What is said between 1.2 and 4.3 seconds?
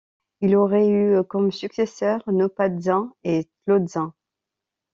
comme successeurs Nopaltzin et Tlotzin.